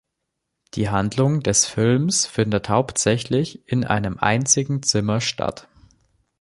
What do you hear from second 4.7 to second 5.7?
Zimmer statt.